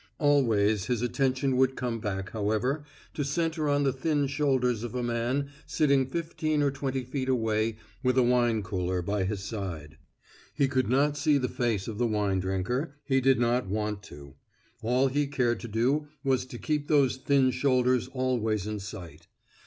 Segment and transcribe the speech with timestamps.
[0.17, 5.03] Always his attention would come back, however, to center on the thin shoulders of a
[5.03, 9.99] man sitting fifteen or twenty feet away with a wine cooler by his side.
[10.55, 14.33] He could not see the face of the wine drinker; he did not want to.
[14.81, 19.27] All he cared to do was to keep those thin shoulders always in sight.